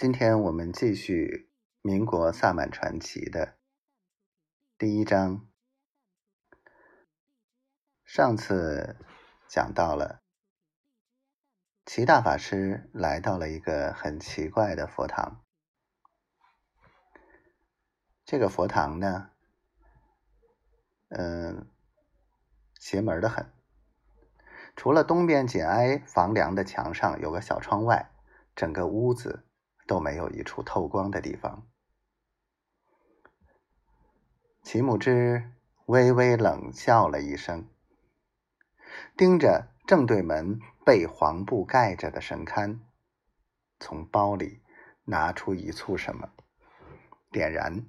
[0.00, 1.50] 今天我们继续
[1.82, 3.56] 民国萨满传奇的
[4.78, 5.44] 第一章。
[8.04, 8.96] 上次
[9.48, 10.22] 讲到了
[11.84, 15.44] 齐大法师来到了一个很奇怪的佛堂。
[18.24, 19.32] 这个佛堂呢，
[21.08, 21.68] 嗯，
[22.78, 23.52] 邪门的很。
[24.76, 28.12] 除了东边紧挨房梁的墙上有个小窗外，
[28.54, 29.46] 整个屋子。
[29.88, 31.66] 都没有一处透光的地方。
[34.62, 35.50] 齐木之
[35.86, 37.66] 微微冷笑了一声，
[39.16, 42.80] 盯着正对门被黄布盖着的神龛，
[43.80, 44.60] 从包里
[45.04, 46.28] 拿出一簇什么，
[47.30, 47.86] 点燃。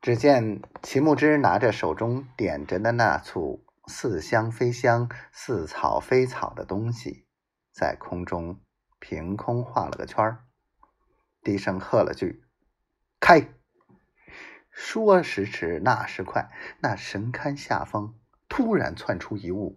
[0.00, 7.26] 只见齐木之拿着手中点着的那簇似香非香、似草非草的东西，
[7.72, 8.60] 在空中
[8.98, 10.47] 凭空画了个圈儿。
[11.48, 12.44] 低声喝了句
[13.18, 13.54] ：“开！”
[14.70, 18.14] 说时迟，那时快，那神龛下方
[18.50, 19.74] 突然窜出一物，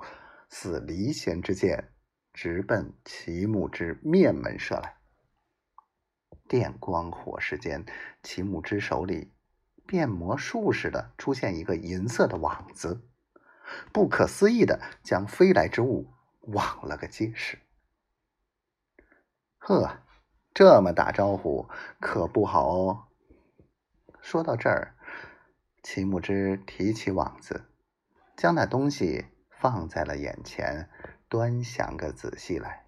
[0.50, 1.94] 似离弦之箭，
[2.34, 4.98] 直奔齐木之面门射来。
[6.50, 7.86] 电光火石间，
[8.22, 9.32] 齐木之手里
[9.88, 13.08] 变魔术似的出现一个银色的网子，
[13.94, 16.12] 不可思议的将飞来之物
[16.42, 17.60] 网了个结实。
[19.58, 20.04] 呵！
[20.54, 21.68] 这么打招呼
[22.00, 23.04] 可不好哦。
[24.20, 24.96] 说到这儿，
[25.82, 27.66] 齐木之提起网子，
[28.36, 30.90] 将那东西放在了眼前，
[31.30, 32.86] 端详个仔细来。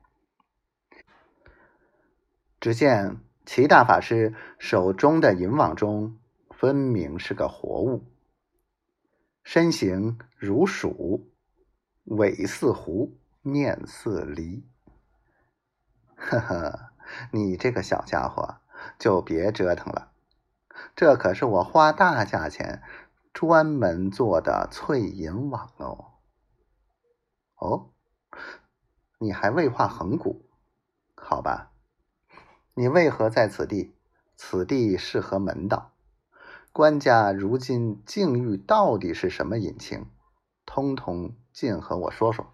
[2.60, 6.20] 只见齐大法师手中的银网中，
[6.52, 8.04] 分明是个活物，
[9.44, 11.32] 身形如鼠，
[12.04, 14.64] 尾似狐，面似狸。
[16.16, 16.93] 呵呵。
[17.32, 18.58] 你这个小家伙，
[19.00, 20.12] 就别折腾了。
[20.96, 22.82] 这可是我花大价钱
[23.34, 26.14] 专门做的翠银网哦。
[27.56, 27.90] 哦，
[29.20, 30.50] 你还未画横骨？
[31.16, 31.72] 好吧。
[32.74, 33.96] 你为何在此地？
[34.36, 35.92] 此地适合门道。
[36.72, 40.10] 官家如今境遇到底是什么隐情？
[40.66, 42.54] 通通尽和我说说，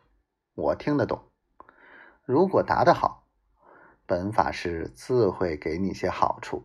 [0.56, 1.32] 我听得懂。
[2.26, 3.19] 如果答得好。
[4.10, 6.64] 本法师自会给你些好处。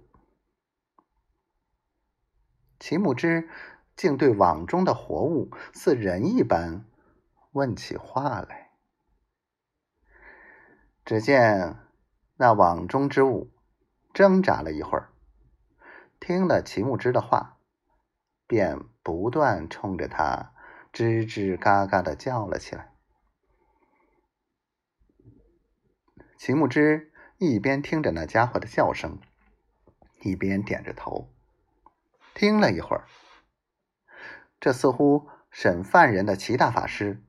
[2.81, 3.51] 齐木之
[3.95, 6.87] 竟对网中的活物似人一般
[7.53, 8.71] 问起话来。
[11.05, 11.77] 只见
[12.37, 13.51] 那网中之物
[14.15, 15.13] 挣扎了一会儿，
[16.19, 17.59] 听了齐木之的话，
[18.47, 20.55] 便不断冲着他
[20.95, 22.95] 吱吱嘎嘎的叫了起来。
[26.39, 27.11] 秦牧之。
[27.39, 29.19] 一边听着那家伙的笑声，
[30.23, 31.29] 一边点着头。
[32.33, 33.05] 听了一会儿，
[34.61, 37.23] 这似乎审犯人的齐大法师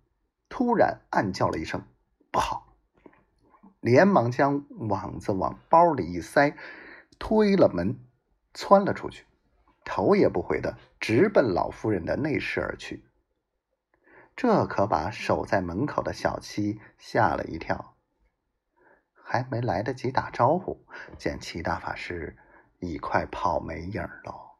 [0.47, 1.85] 突然暗叫了一声
[2.31, 2.75] “不好”，
[3.81, 6.55] 连忙将网子往包里一塞，
[7.17, 7.99] 推了门，
[8.53, 9.25] 窜了出去，
[9.83, 13.03] 头也不回的直奔老夫人的内室而去。
[14.35, 17.94] 这可把守在门口的小七吓了一跳。
[19.27, 20.85] 还没来得及打招呼，
[21.17, 22.37] 见齐大法师
[22.77, 24.55] 已快跑没影了，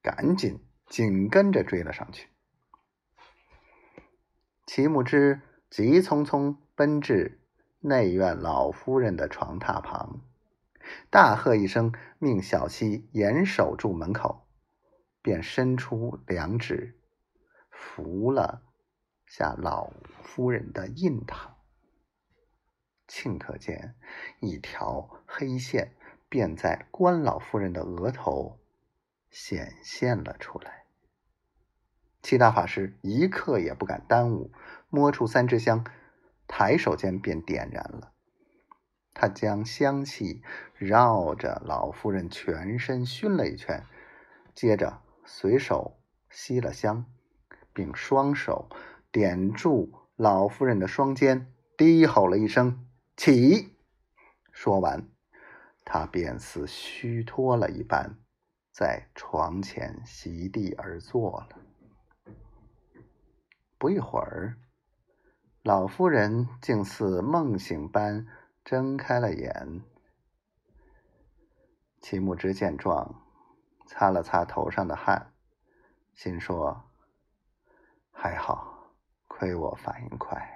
[0.00, 2.28] 赶紧紧跟着追了上去。
[4.64, 7.40] 齐木之急匆匆奔至
[7.80, 10.20] 内院老夫人的床榻旁，
[11.10, 14.46] 大喝一声，命小七严守住门口，
[15.20, 17.00] 便伸出两指
[17.68, 18.62] 扶了
[19.26, 19.90] 下老
[20.22, 21.57] 夫人的印堂。
[23.08, 23.94] 顷刻间，
[24.40, 25.96] 一条黑线
[26.28, 28.60] 便在关老夫人的额头
[29.30, 30.84] 显现了出来。
[32.22, 34.52] 七大法师一刻也不敢耽误，
[34.90, 35.84] 摸出三支香，
[36.46, 38.12] 抬手间便点燃了。
[39.14, 40.42] 他将香气
[40.74, 43.84] 绕着老夫人全身熏了一圈，
[44.54, 47.06] 接着随手吸了香，
[47.72, 48.68] 并双手
[49.10, 52.84] 点住老夫人的双肩，低吼了一声。
[53.18, 53.76] 起！
[54.52, 55.08] 说完，
[55.84, 58.16] 他便似虚脱了一般，
[58.70, 61.58] 在床前席地而坐了。
[63.76, 64.56] 不一会儿，
[65.64, 68.24] 老夫人竟似梦醒般
[68.64, 69.82] 睁开了眼。
[72.00, 73.20] 齐木之见状，
[73.84, 75.32] 擦了擦头上的汗，
[76.14, 76.84] 心说
[78.14, 78.94] ：“还好，
[79.26, 80.54] 亏我反应快。”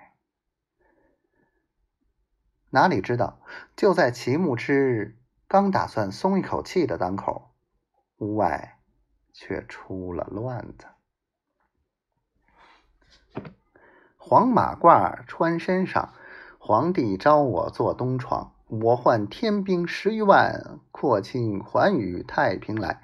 [2.74, 3.38] 哪里知道，
[3.76, 7.50] 就在齐木之刚打算松一口气的当口，
[8.16, 8.78] 屋外
[9.34, 10.86] 却出了乱子。
[14.16, 16.14] 黄马褂穿身上，
[16.58, 18.54] 皇帝召我坐东床。
[18.68, 23.02] 我唤天兵十余万，扩清寰宇太平来。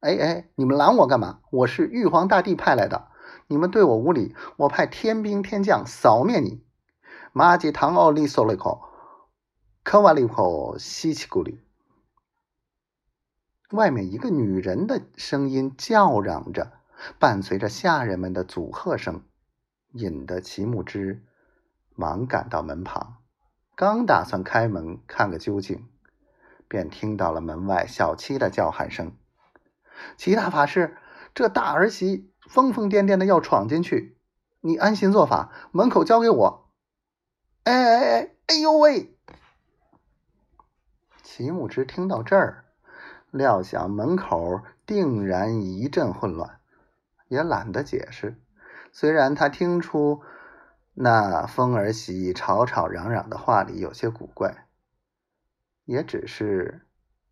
[0.00, 1.40] 哎哎，你们拦我干嘛？
[1.50, 3.08] 我是玉皇大帝派来的，
[3.46, 6.62] 你们对我无礼，我派天兵天将扫灭你。
[7.36, 8.80] 马吉唐奥利索利口，
[9.82, 11.60] 科瓦利口西奇古里。
[13.72, 16.74] 外面一个女人的声音叫嚷着，
[17.18, 19.24] 伴随着下人们的阻喝声，
[19.94, 21.24] 引得齐木之
[21.96, 23.16] 忙赶到门旁。
[23.74, 25.88] 刚打算开门看个究竟，
[26.68, 29.16] 便听到了门外小七的叫喊声
[30.16, 30.96] ：“齐大法师，
[31.34, 34.16] 这大儿媳疯疯癫癫的要闯进去，
[34.60, 36.60] 你安心做法，门口交给我。”
[37.64, 38.30] 哎哎哎！
[38.46, 39.14] 哎呦喂！
[41.22, 42.64] 齐木之听到这儿，
[43.30, 46.60] 料想门口定然一阵混乱，
[47.28, 48.40] 也懒得解释。
[48.92, 50.22] 虽然他听出。
[50.96, 54.68] 那风儿媳吵吵嚷嚷的话里有些古怪，
[55.86, 56.86] 也只是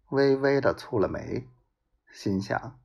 [0.09, 1.47] 微微的蹙了眉，
[2.11, 2.81] 心想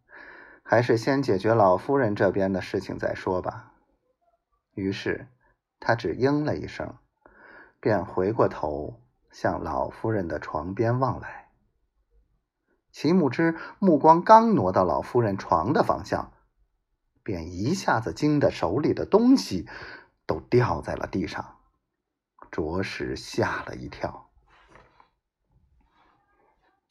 [0.62, 3.74] 还是先解决老夫人这边的事情再说吧。
[4.76, 5.28] 于是
[5.80, 6.96] 他只应了一声，
[7.80, 9.02] 便回过头
[9.32, 11.50] 向老夫人的床边望来。
[12.92, 16.34] 齐木之目光刚挪到老夫人床的方向，
[17.24, 19.68] 便一下子惊得手里的东西。
[20.30, 21.56] 都掉在了地上，
[22.52, 24.30] 着实吓了一跳。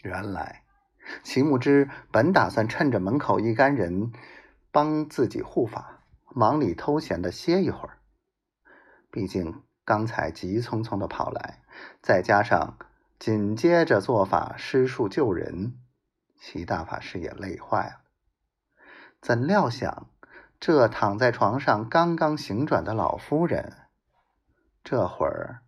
[0.02, 0.64] 原来
[1.22, 4.10] 齐木之本打算趁着门口一干人
[4.72, 6.02] 帮自己护法，
[6.34, 7.98] 忙里偷闲的歇一会儿。
[9.10, 11.62] 毕竟刚才急匆匆的跑来，
[12.02, 12.76] 再加上
[13.18, 15.78] 紧接着做法施术救人，
[16.38, 18.00] 齐大法师也累坏了。
[19.22, 20.10] 怎料想。
[20.58, 23.76] 这躺在床上刚刚醒转的老夫人，
[24.82, 25.60] 这会儿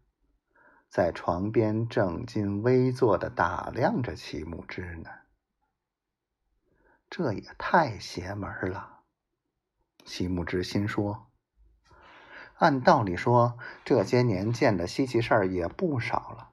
[0.89, 5.11] 在床边正襟危坐的打量着齐木之呢。
[7.11, 9.01] 这也太邪门了！
[10.07, 11.28] 齐木之心说
[12.59, 16.51] ：“按道理说，这些年见的稀奇事儿也不少了，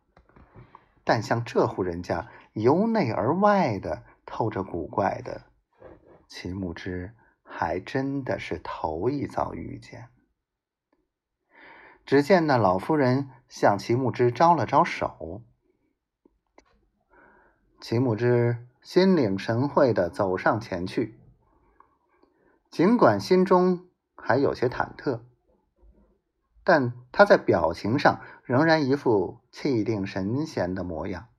[1.03, 5.43] 但像这户人家由内而外的透着古怪的，
[6.27, 7.13] 齐木之。”
[7.47, 10.09] 还真的是头一遭遇见。
[12.05, 15.41] 只见那老夫人向齐木之招了招手，
[17.79, 21.17] 齐木之心领神会的走上前去，
[22.69, 23.87] 尽管心中
[24.17, 25.21] 还有些忐忑，
[26.65, 31.29] 但他在表情上仍然一副气定神闲的模样。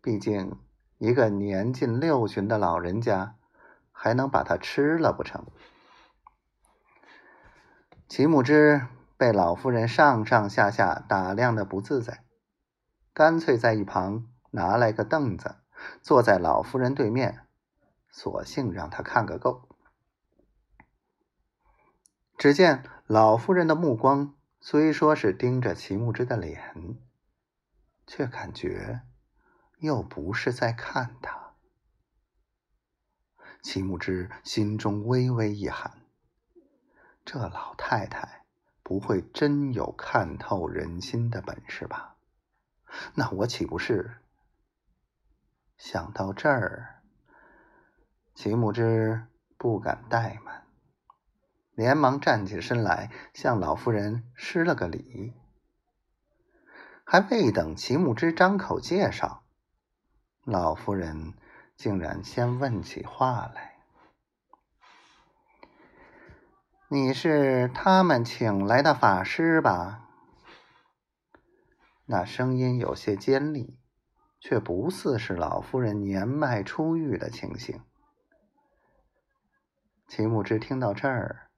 [0.00, 0.60] 毕竟
[0.98, 3.34] 一个年近六旬的老人家。
[4.02, 5.44] 还能把它吃了不成？
[8.08, 8.86] 齐木之
[9.18, 12.24] 被老夫人上上下下打量的不自在，
[13.12, 15.56] 干脆在一旁拿来个凳子，
[16.00, 17.40] 坐在老夫人对面，
[18.08, 19.68] 索性让她看个够。
[22.38, 26.96] 只见老夫人的目光虽说是盯着齐木之的脸，
[28.06, 29.00] 却感觉
[29.78, 31.54] 又不是在看他。
[33.64, 36.02] 齐木之心中微微一寒，
[37.24, 38.44] 这老太太
[38.84, 42.14] 不会真有看透人心的本事吧？
[43.16, 44.18] 那我岂不是……
[45.76, 47.02] 想到这儿，
[48.36, 49.26] 齐木之
[49.58, 50.59] 不敢怠慢，
[51.80, 55.32] 连忙站起身来，向老夫人施了个礼。
[57.04, 59.44] 还未等齐木之张口介绍，
[60.44, 61.32] 老夫人。
[61.74, 63.78] 竟然先问起话来
[66.88, 70.06] ：“你是他们请来的法师吧？”
[72.04, 73.78] 那声音有些尖利，
[74.38, 77.82] 却不似是老夫人年迈初愈的情形。
[80.06, 81.49] 齐木之听到这儿，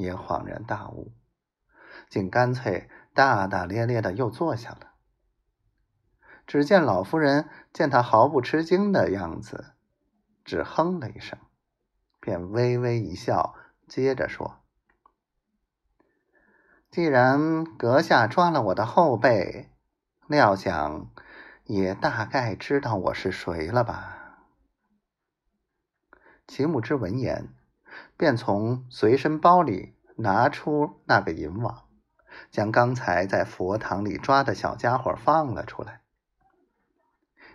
[0.00, 1.12] 也恍然大悟，
[2.08, 4.94] 竟干脆大大咧咧的又坐下了。
[6.46, 9.74] 只见老夫人见他毫不吃惊的样子，
[10.44, 11.38] 只哼了一声，
[12.18, 13.54] 便微微一笑，
[13.86, 14.60] 接着说
[16.90, 19.70] ：“既然阁下抓了我的后背，
[20.26, 21.10] 料想
[21.64, 24.16] 也大概知道我是谁了吧？”
[26.48, 27.54] 齐木之闻言，
[28.16, 31.84] 便从随身包里拿出那个银网，
[32.50, 36.00] 将刚才在佛堂里抓的小家伙放了出来。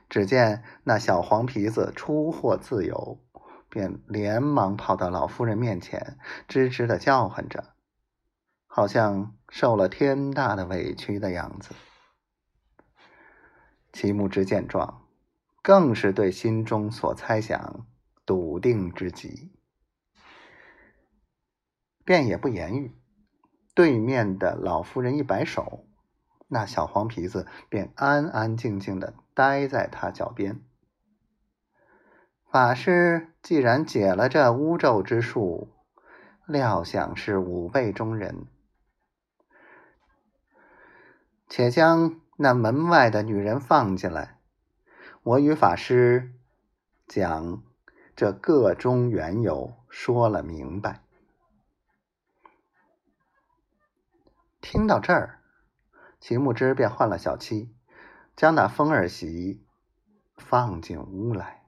[0.08, 3.20] 只见那小黄皮子出获自由，
[3.70, 7.74] 便连忙跑到老夫人面前，吱吱的叫唤着，
[8.68, 11.74] 好像受了天大的委屈的样子。
[13.92, 15.01] 齐木之见状，
[15.63, 17.88] 更是对心中所猜想
[18.25, 19.51] 笃定之极，
[22.05, 22.95] 便也不言语。
[23.74, 25.85] 对面的老夫人一摆手。
[26.47, 30.62] 那小黄皮子便安安静静的待在他脚边。
[32.50, 35.74] 法师既然解了这巫咒之术，
[36.45, 38.45] 料想是五辈中人，
[41.50, 44.38] 且将那门外的女人放进来，
[45.24, 46.31] 我与法师
[47.07, 47.63] 将
[48.15, 51.04] 这个中缘由说了明白。
[54.67, 55.41] 听到这儿。
[56.19, 57.72] 秦牧之便换了小七，
[58.36, 59.63] 将那风儿媳
[60.38, 61.65] 放进屋来。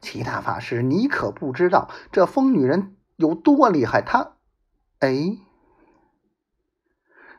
[0.00, 4.00] 齐大法师，你可不知道这疯女人有多厉害。
[4.00, 4.36] 她，
[5.00, 5.38] 哎，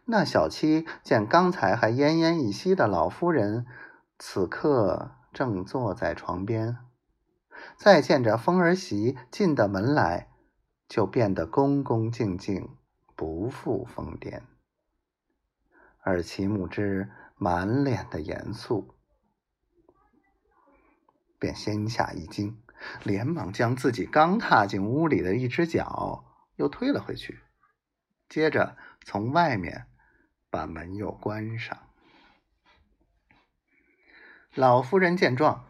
[0.04, 3.66] 那小七见刚才还奄奄一息的老夫人，
[4.18, 6.80] 此刻正坐在床边，
[7.78, 10.28] 再见着风儿媳进的门来，
[10.90, 12.76] 就变得恭恭敬敬，
[13.20, 14.44] 不复疯癫。
[16.00, 18.96] 而齐木之满脸的严肃，
[21.38, 22.64] 便心下一惊，
[23.04, 26.24] 连忙将自己刚踏进屋里的一只脚
[26.56, 27.42] 又推了回去，
[28.30, 29.88] 接着从外面
[30.50, 31.78] 把门又关上。
[34.56, 35.66] 老夫人见状，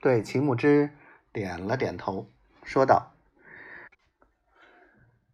[0.00, 0.96] 对齐木之
[1.32, 2.30] 点了点头，
[2.62, 3.16] 说道：“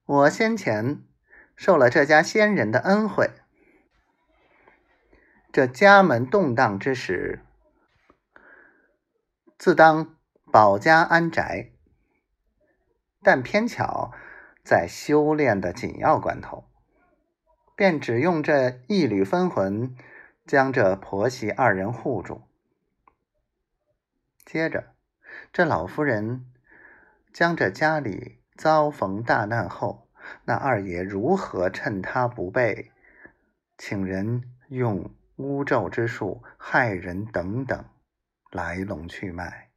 [0.07, 1.05] 我先前
[1.57, 3.31] 受了这家仙人的恩惠。”
[5.53, 7.41] 这家门动荡之时，
[9.57, 10.17] 自当
[10.51, 11.71] 保家安宅。
[13.23, 14.13] 但偏巧
[14.63, 16.69] 在修炼的紧要关头，
[17.75, 19.97] 便只用这一缕分魂，
[20.47, 22.43] 将这婆媳二人护住。
[24.45, 24.93] 接着，
[25.55, 26.53] 这老夫人
[27.33, 30.04] 将这家里遭逢大难后，
[30.45, 32.91] 那二爷如何趁他不备，
[33.79, 35.15] 请人用。
[35.37, 37.85] 巫咒之术害人等等，
[38.53, 39.71] 来龙去脉，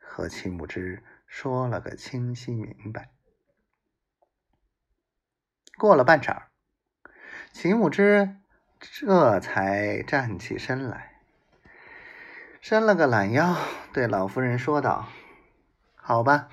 [0.00, 3.12] 和齐木之说了个清晰明白。
[5.78, 6.42] 过了半晌，
[7.52, 8.34] 齐木之
[8.80, 11.20] 这才站起身来，
[12.60, 13.56] 伸了个懒腰，
[13.92, 15.06] 对老夫人说道
[15.94, 16.48] ：“好吧，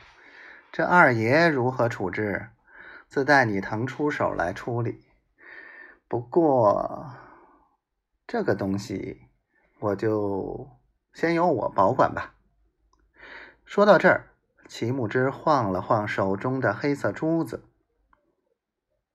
[0.72, 2.50] 这二爷如何处置，
[3.09, 5.03] 自带你腾出手来处理。
[6.07, 7.11] 不过……”
[8.31, 9.23] 这个东西，
[9.79, 10.69] 我就
[11.13, 12.35] 先由我保管吧。
[13.65, 14.29] 说到这儿，
[14.67, 17.65] 齐木之晃了晃手中的黑色珠子，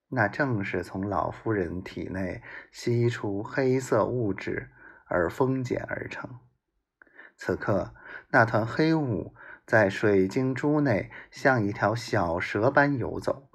[0.08, 4.72] 那正是从老夫人体内吸出黑色物质
[5.06, 6.40] 而封减而成。
[7.36, 7.94] 此刻，
[8.30, 13.48] 那团黑雾在水晶珠内像一条小蛇般游走。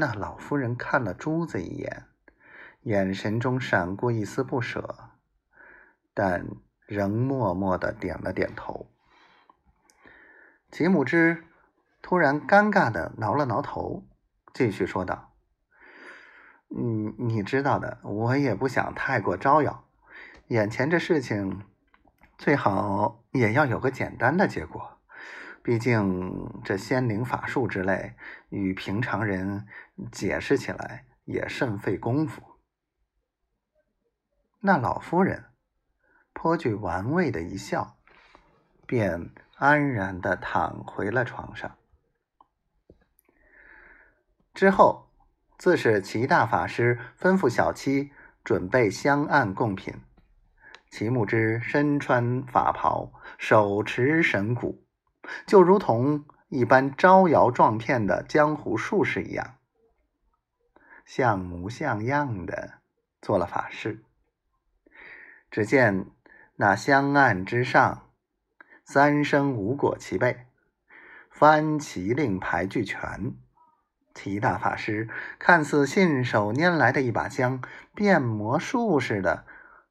[0.00, 2.04] 那老夫人看了珠子一眼。
[2.82, 5.10] 眼神中闪过一丝不舍，
[6.14, 6.46] 但
[6.86, 8.88] 仍默默的点了点头。
[10.70, 11.44] 吉姆之
[12.00, 14.06] 突然尴尬的挠了挠头，
[14.54, 15.32] 继续说道
[16.70, 19.84] ：“嗯，你知道的，我也不想太过招摇。
[20.46, 21.64] 眼前这事情，
[22.38, 24.97] 最好也要有个简单的结果。
[25.68, 28.14] 毕竟这仙灵法术之类，
[28.48, 29.66] 与平常人
[30.10, 32.42] 解释起来也甚费功夫。”
[34.60, 35.44] 那老夫人
[36.32, 37.98] 颇具玩味的一笑，
[38.86, 41.76] 便安然的躺回了床上。
[44.54, 45.10] 之后，
[45.58, 48.10] 自是齐大法师吩咐小七
[48.42, 50.00] 准备香案贡品。
[50.90, 54.87] 齐木之身穿法袍，手持神鼓，
[55.46, 59.56] 就如同一般招摇撞骗的江湖术士一样，
[61.04, 62.80] 像模像样的
[63.20, 64.04] 做了法事。
[65.50, 66.06] 只见
[66.56, 68.10] 那香案之上，
[68.84, 70.46] 三生五果齐备，
[71.30, 73.34] 翻旗令牌俱全。
[74.14, 75.08] 齐大法师
[75.38, 77.62] 看似信手拈来的一把香，
[77.94, 79.46] 变魔术似的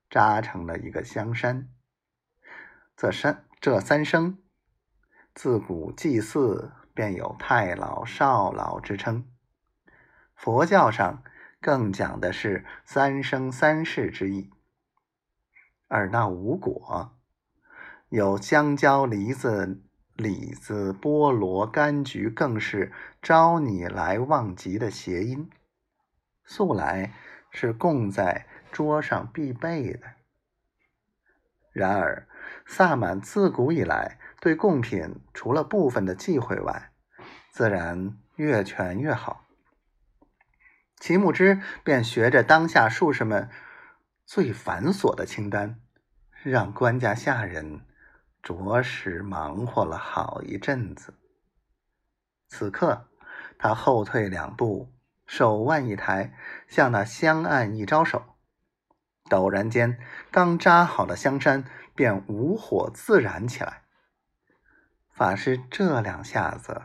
[0.10, 1.70] 扎成了一个香山。
[2.98, 4.38] 这山这三生，
[5.38, 9.24] 自古祭祀便有太老少老之称，
[10.34, 11.22] 佛教上
[11.62, 14.50] 更讲的是三生三世之意。
[15.88, 17.12] 而那无果，
[18.10, 19.84] 有香蕉、梨子、
[20.16, 22.92] 李子、菠萝、柑橘，更是
[23.22, 25.52] 招你来忘极的谐音，
[26.46, 27.14] 素来
[27.52, 30.00] 是供在桌上必备的。
[31.72, 32.28] 然而，
[32.66, 36.92] 萨满自古以来对贡品，除了部分的忌讳外，
[37.52, 39.46] 自然越全越好。
[41.00, 43.50] 齐木之便学着当下术士们
[44.26, 45.80] 最繁琐的清单，
[46.44, 47.82] 让官家下人
[48.42, 51.14] 着实忙活了好一阵子。
[52.48, 53.10] 此刻，
[53.58, 54.94] 他后退两步，
[55.26, 56.34] 手腕一抬，
[56.68, 58.36] 向那香案一招手，
[59.30, 60.00] 陡然间，
[60.32, 61.66] 刚扎好的香山
[61.96, 63.84] 便无火自燃起来。
[65.18, 66.80] 法师这两下子，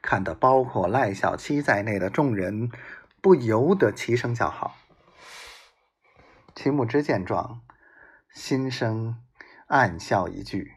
[0.00, 2.70] 看得包括赖小七在内的众人。
[3.20, 4.76] 不由得齐声叫好。
[6.54, 7.60] 秦牧之见状，
[8.32, 9.22] 心生
[9.66, 10.76] 暗笑一句：“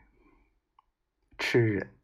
[1.37, 1.95] 痴人。”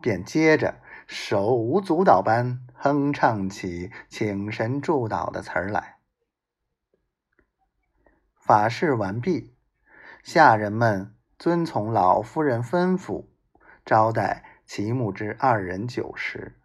[0.00, 5.98] 便接着手舞足蹈般哼唱起请神祝祷的词儿来。
[8.36, 9.54] 法事完毕，
[10.22, 13.26] 下人们遵从老夫人吩咐，
[13.84, 16.56] 招待齐木之二人酒食。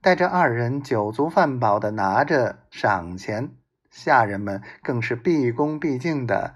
[0.00, 3.54] 待这二人酒足饭饱的拿着赏钱，
[3.90, 6.54] 下人们更是毕恭毕敬的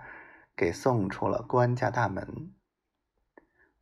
[0.57, 2.53] 给送出了官家大门。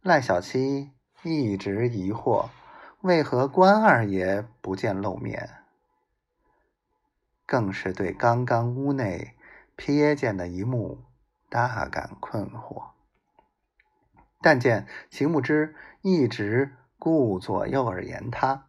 [0.01, 0.91] 赖小七
[1.23, 2.49] 一直疑惑，
[3.03, 5.49] 为何关二爷不见露面，
[7.47, 9.37] 更是对刚刚屋内
[9.77, 11.05] 瞥见的一幕
[11.49, 12.91] 大感困惑。
[14.43, 18.67] 但见秦牧之一直顾左右而言他。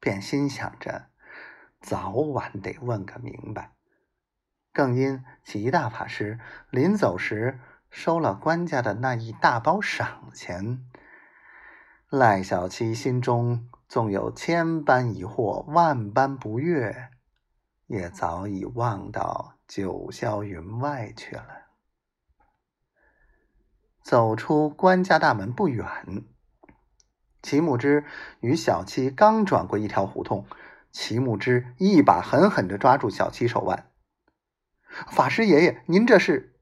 [0.00, 1.06] 便心想着，
[1.80, 3.72] 早晚得问个明白。
[4.72, 6.38] 更因齐大法师
[6.70, 7.58] 临走时
[7.90, 10.84] 收了官家的那一大包赏钱，
[12.10, 17.08] 赖小七心中纵有千般疑惑、万般不悦，
[17.86, 21.67] 也早已忘到九霄云外去了。
[24.08, 25.86] 走出官家大门不远。
[27.42, 28.06] 齐木之
[28.40, 30.46] 与小七刚转过一条胡同，
[30.90, 33.90] 齐木之一把狠狠的抓住小七手腕。
[35.10, 36.58] 法师爷爷，您这是？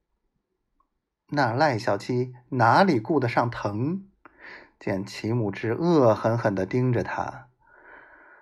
[1.29, 4.09] 那赖小七哪里顾得上疼？
[4.81, 7.47] 见齐木之恶狠狠的盯着他，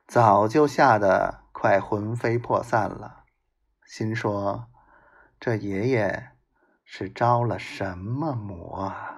[0.07, 3.25] 早就吓得快魂飞魄散了，
[3.85, 4.69] 心说：
[5.39, 6.31] 这爷爷
[6.97, 9.14] 是着了什么魔啊？